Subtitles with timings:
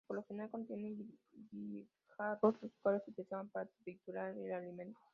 [0.07, 0.95] Por lo general, contiene
[1.51, 4.99] guijarros, los cuales utiliza para triturar el alimento.